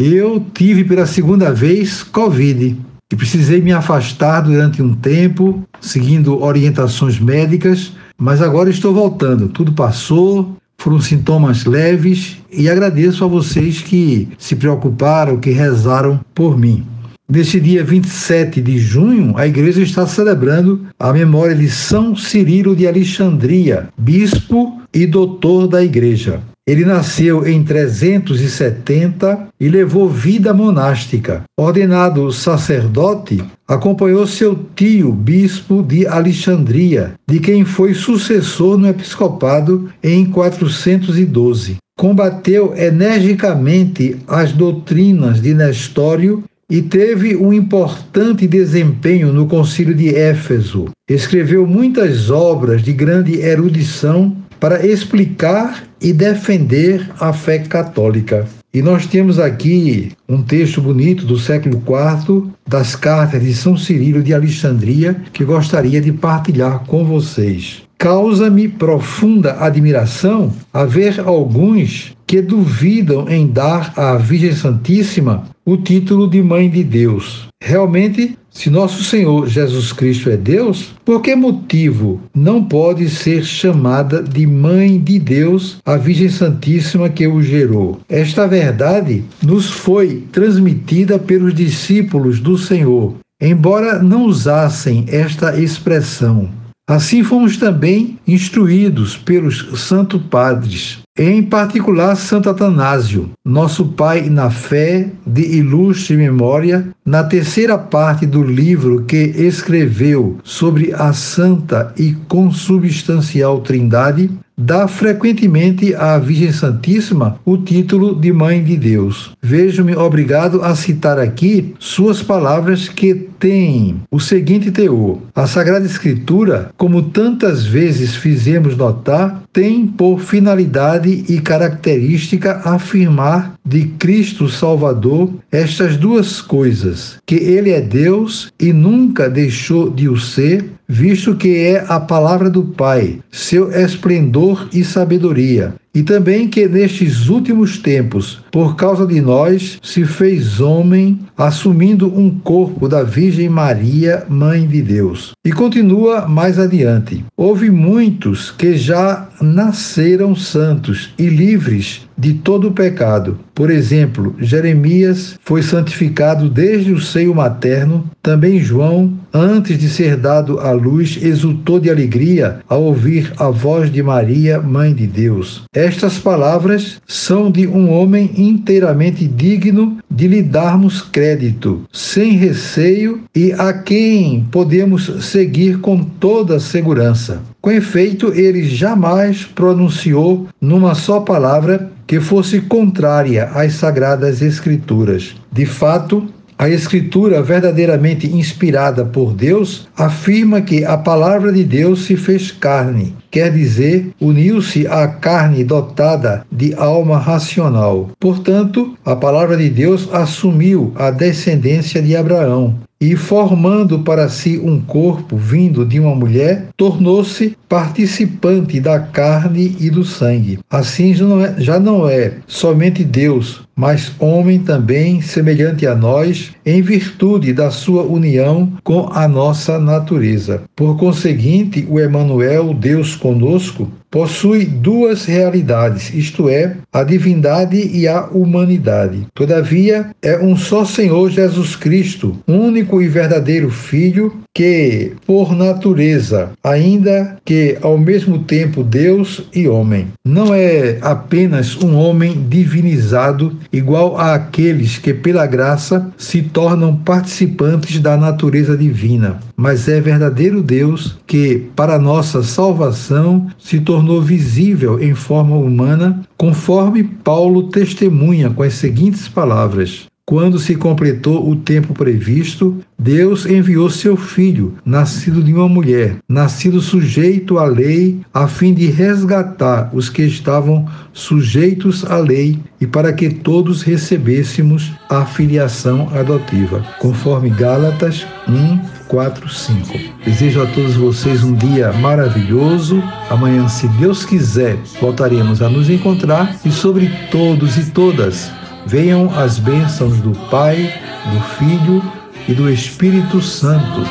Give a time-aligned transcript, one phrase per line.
[0.00, 2.74] eu tive pela segunda vez Covid
[3.12, 9.48] e precisei me afastar durante um tempo, seguindo orientações médicas, mas agora estou voltando.
[9.48, 16.58] Tudo passou, foram sintomas leves e agradeço a vocês que se preocuparam, que rezaram por
[16.58, 16.86] mim.
[17.28, 22.88] Neste dia 27 de junho, a igreja está celebrando a memória de São Cirilo de
[22.88, 26.40] Alexandria, bispo e doutor da igreja.
[26.70, 31.42] Ele nasceu em 370 e levou vida monástica.
[31.58, 40.24] Ordenado sacerdote, acompanhou seu tio, bispo de Alexandria, de quem foi sucessor no episcopado em
[40.26, 41.78] 412.
[41.98, 50.84] Combateu energicamente as doutrinas de Nestório e teve um importante desempenho no Concílio de Éfeso.
[51.10, 58.46] Escreveu muitas obras de grande erudição para explicar e defender a fé católica.
[58.72, 64.22] E nós temos aqui um texto bonito do século IV das cartas de São Cirilo
[64.22, 67.82] de Alexandria que gostaria de partilhar com vocês.
[67.98, 76.40] Causa-me profunda admiração haver alguns que duvidam em dar à Virgem Santíssima o título de
[76.40, 77.48] Mãe de Deus.
[77.62, 84.22] Realmente, se nosso Senhor Jesus Cristo é Deus, por que motivo não pode ser chamada
[84.22, 88.00] de Mãe de Deus a Virgem Santíssima que o gerou?
[88.08, 96.59] Esta verdade nos foi transmitida pelos discípulos do Senhor, embora não usassem esta expressão.
[96.90, 105.08] Assim fomos também instruídos pelos santos padres, em particular Santo Atanásio, nosso pai na fé
[105.24, 113.60] de ilustre memória, na terceira parte do livro que escreveu sobre a santa e consubstancial
[113.60, 114.28] Trindade,
[114.60, 119.32] dá frequentemente à Virgem Santíssima o título de Mãe de Deus.
[119.40, 126.70] Vejo-me obrigado a citar aqui suas palavras que têm o seguinte teor: A Sagrada Escritura,
[126.76, 135.96] como tantas vezes fizemos notar, tem por finalidade e característica afirmar de Cristo Salvador estas
[135.96, 141.84] duas coisas: que ele é Deus e nunca deixou de o ser, visto que é
[141.88, 148.76] a palavra do Pai, seu esplendor e sabedoria, e também que nestes últimos tempos, por
[148.76, 155.32] causa de nós, se fez homem, assumindo um corpo da Virgem Maria, Mãe de Deus.
[155.44, 162.72] E continua mais adiante: houve muitos que já nasceram santos e livres de todo o
[162.72, 163.38] pecado.
[163.54, 170.60] Por exemplo, Jeremias foi santificado desde o seio materno, também João, antes de ser dado
[170.60, 175.62] à luz, exultou de alegria ao ouvir a voz de Maria, mãe de Deus.
[175.80, 183.50] Estas palavras são de um homem inteiramente digno de lhe darmos crédito, sem receio e
[183.52, 187.40] a quem podemos seguir com toda segurança.
[187.62, 195.34] Com efeito, ele jamais pronunciou numa só palavra que fosse contrária às sagradas Escrituras.
[195.50, 196.28] De fato,
[196.60, 203.16] a Escritura, verdadeiramente inspirada por Deus, afirma que a palavra de Deus se fez carne,
[203.30, 208.10] quer dizer, uniu-se à carne dotada de alma racional.
[208.20, 214.78] Portanto, a palavra de Deus assumiu a descendência de Abraão, e, formando para si um
[214.78, 220.58] corpo vindo de uma mulher, tornou-se participante da carne e do sangue.
[220.68, 226.52] Assim já não, é, já não é somente Deus, mas homem também, semelhante a nós,
[226.66, 230.62] em virtude da sua união com a nossa natureza.
[230.76, 238.24] Por conseguinte, o Emanuel, Deus conosco, possui duas realidades, isto é, a divindade e a
[238.24, 239.26] humanidade.
[239.34, 247.36] Todavia, é um só Senhor Jesus Cristo, único e verdadeiro Filho, que, por natureza, ainda
[247.44, 254.98] que ao mesmo tempo Deus e homem, não é apenas um homem divinizado igual àqueles
[254.98, 261.98] que, pela graça, se tornam participantes da natureza divina, mas é verdadeiro Deus que, para
[261.98, 270.06] nossa salvação, se tornou visível em forma humana, conforme Paulo testemunha com as seguintes palavras:
[270.24, 276.80] quando se completou o tempo previsto, Deus enviou seu filho, nascido de uma mulher, nascido
[276.80, 283.12] sujeito à lei, a fim de resgatar os que estavam sujeitos à lei e para
[283.12, 290.14] que todos recebêssemos a filiação adotiva, conforme Gálatas 1, 4:5.
[290.24, 293.02] Desejo a todos vocês um dia maravilhoso.
[293.28, 298.50] Amanhã, se Deus quiser, voltaremos a nos encontrar e sobre todos e todas
[298.86, 300.92] venham as bênçãos do Pai,
[301.32, 302.02] do Filho
[302.48, 304.02] e do Espírito Santo.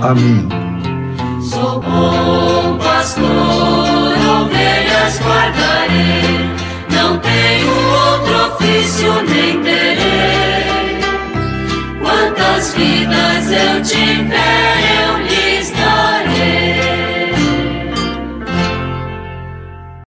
[0.00, 0.48] Amém.
[1.42, 3.26] Sou bom pastor,
[4.42, 6.50] ovelhas guardarei,
[6.90, 9.60] não tenho outro ofício nem
[13.54, 14.83] eu tiver